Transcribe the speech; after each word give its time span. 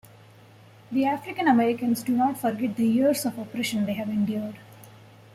The 0.91 1.05
African 1.05 1.47
Americans 1.47 2.01
do 2.01 2.17
not 2.17 2.39
forget 2.39 2.75
the 2.75 2.87
years 2.87 3.23
of 3.23 3.37
oppression 3.37 3.85
they 3.85 3.93
have 3.93 4.09
endured. 4.09 4.57